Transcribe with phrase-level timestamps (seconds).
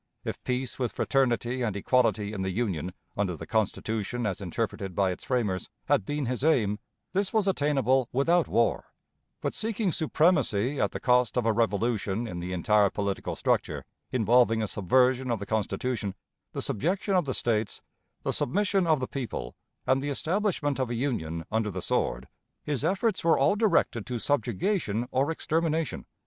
[0.23, 5.11] If peace with fraternity and equality in the Union, under the Constitution as interpreted by
[5.11, 6.79] its framers, had been his aim,
[7.13, 8.85] this was attainable without war;
[9.41, 14.63] but, seeking supremacy at the cost of a revolution in the entire political structure, involving
[14.63, 16.15] a subversion of the Constitution,
[16.51, 17.83] the subjection of the States,
[18.23, 19.53] the submission of the people,
[19.85, 22.27] and the establishment of a union under the sword,
[22.63, 26.07] his efforts were all directed to subjugation or extermination.